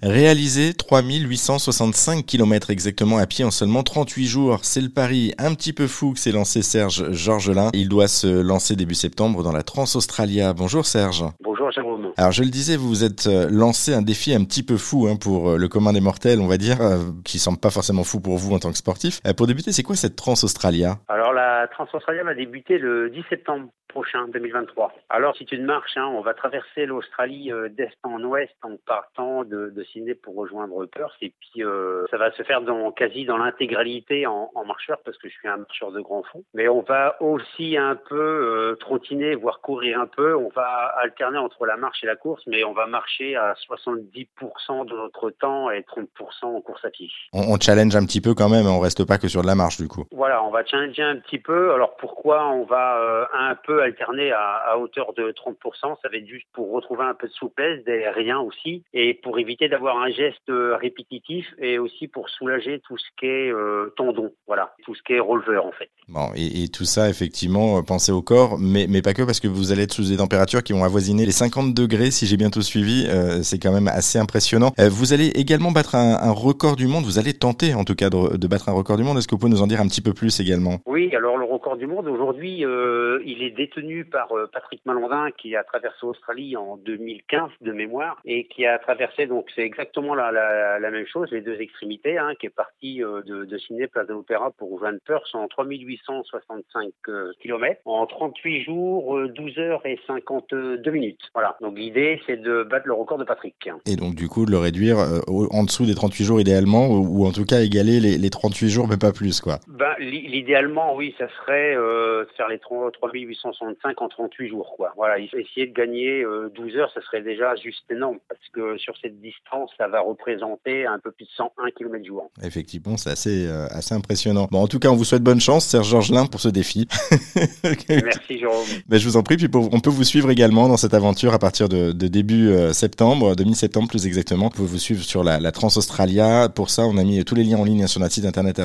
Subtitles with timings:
[0.00, 5.72] Réaliser 3865 km exactement à pied en seulement 38 jours, c'est le pari un petit
[5.72, 7.70] peu fou que s'est lancé Serge Georgelin.
[7.74, 10.52] Il doit se lancer début septembre dans la Trans-Australia.
[10.52, 11.24] Bonjour Serge.
[11.42, 12.12] Bonjour Jérôme.
[12.16, 15.08] Alors je le disais, vous vous êtes euh, lancé un défi un petit peu fou
[15.08, 18.04] hein, pour euh, le commun des mortels, on va dire, euh, qui semble pas forcément
[18.04, 19.20] fou pour vous en tant que sportif.
[19.36, 20.98] Pour débuter, c'est quoi cette Trans-Australia?
[21.08, 24.92] Alors la Trans-Australia va débuter le 10 septembre prochain, 2023.
[25.08, 29.70] Alors c'est une marche, hein, on va traverser l'Australie d'est en ouest en partant de,
[29.70, 33.36] de Sydney pour rejoindre Perth et puis euh, ça va se faire dans quasi dans
[33.36, 36.44] l'intégralité en, en, marcheur parce que je suis un marcheur de grand fond.
[36.54, 40.36] Mais on va aussi un peu euh, trottiner, voire courir un peu.
[40.36, 44.86] On va alterner entre la marche et la course, mais on va marcher à 70%
[44.86, 46.06] de notre temps et 30%
[46.44, 47.08] en course à pied.
[47.32, 49.54] On, on, challenge un petit peu quand même, on reste pas que sur de la
[49.54, 50.04] marche du coup.
[50.12, 51.47] Voilà, on va challenger un petit peu.
[51.52, 55.54] Alors pourquoi on va euh, un peu alterner à, à, hauteur de 30%
[56.02, 59.38] Ça va être juste pour retrouver un peu de souplesse, des rien aussi, et pour
[59.38, 64.32] éviter d'avoir un geste répétitif et aussi pour soulager tout ce qui est euh, tendon,
[64.46, 65.90] voilà, tout ce qui est releveur en fait.
[66.08, 69.40] Bon, et, et tout ça effectivement, euh, pensez au corps, mais, mais pas que parce
[69.40, 72.36] que vous allez être sous des températures qui vont avoisiner les 50 degrés si j'ai
[72.36, 74.72] bien tout suivi, euh, c'est quand même assez impressionnant.
[74.78, 77.94] Euh, vous allez également battre un, un, record du monde, vous allez tenter en tout
[77.94, 79.80] cas de, de battre un record du monde, est-ce que vous pouvez nous en dire
[79.80, 80.78] un petit peu plus également?
[80.86, 85.56] Oui, alors le record du monde aujourd'hui, euh, il est détenu par Patrick Malandin qui
[85.56, 90.32] a traversé l'Australie en 2015 de mémoire et qui a traversé donc c'est exactement la,
[90.32, 93.86] la, la, même chose, les deux extrémités, hein, qui est parti euh, de, de Sydney,
[93.86, 99.58] place de l'Opéra pour rejoindre Perth en 3865 euh, km en 38 jours, euh, 12
[99.58, 101.20] heures et 52 minutes.
[101.34, 101.56] Voilà.
[101.60, 103.54] Donc l'idée, c'est de battre le record de Patrick.
[103.86, 107.22] Et donc du coup, de le réduire euh, en dessous des 38 jours idéalement, ou,
[107.22, 109.58] ou en tout cas égaler les, les, 38 jours, mais pas plus, quoi.
[109.68, 114.92] Ben, l'idéalement, oui, ça serait euh, de faire les 3, 3865 en 38 jours, quoi.
[114.96, 119.20] Voilà, essayer de gagner 12 heures, ça serait déjà juste énorme, parce que sur cette
[119.20, 122.30] distance, ça va représenter un peu plus de 101 km jour.
[122.42, 124.48] Effectivement, c'est assez, euh, assez impressionnant.
[124.50, 126.86] Bon, en tout cas, on vous souhaite bonne chance, Serge Georgelin, pour ce défi.
[127.88, 128.64] Merci, Jérôme.
[128.88, 129.36] Ben, je vous en prie.
[129.36, 132.48] Puis pour, on peut vous suivre également dans cette aventure à partir de, de début
[132.48, 134.46] euh, septembre, de mi-septembre plus exactement.
[134.46, 136.48] On peut vous suivre sur la, la Trans-Australia.
[136.48, 138.60] Pour ça, on a mis tous les liens en ligne sur notre site internet.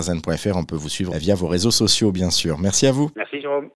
[0.56, 2.53] On peut vous suivre via vos réseaux sociaux, bien sûr.
[2.60, 3.10] Merci à vous.
[3.16, 3.70] Merci, Jérôme.